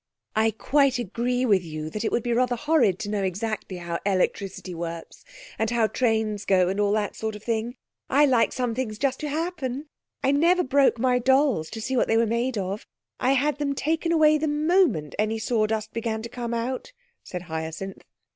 [0.35, 3.99] 'I quite agree with you that it would be rather horrid to know exactly how
[4.03, 5.23] electricity works,
[5.59, 7.77] and how trains go, and all that sort of thing.
[8.09, 9.89] I like some things just to happen.
[10.23, 12.87] I never broke my dolls to see what they were made of.
[13.19, 16.93] I had them taken away the moment any sawdust began to come out,'
[17.23, 18.03] said Hyacinth.